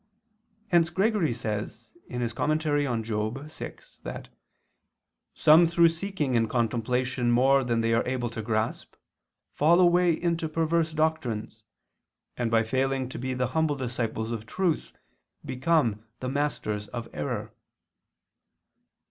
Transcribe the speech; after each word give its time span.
Hence 0.69 0.89
Gregory 0.89 1.31
says 1.31 1.93
(Moral. 2.09 2.27
vi) 2.27 3.75
that 4.01 4.29
"some 5.35 5.67
through 5.67 5.89
seeking 5.89 6.33
in 6.33 6.47
contemplation 6.47 7.29
more 7.29 7.63
than 7.63 7.81
they 7.81 7.93
are 7.93 8.03
able 8.07 8.31
to 8.31 8.41
grasp, 8.41 8.95
fall 9.53 9.79
away 9.79 10.11
into 10.13 10.49
perverse 10.49 10.91
doctrines, 10.93 11.63
and 12.35 12.49
by 12.49 12.63
failing 12.63 13.09
to 13.09 13.19
be 13.19 13.35
the 13.35 13.49
humble 13.49 13.75
disciples 13.75 14.31
of 14.31 14.47
truth 14.47 14.91
become 15.45 16.03
the 16.19 16.29
masters 16.29 16.87
of 16.87 17.07
error." 17.13 17.53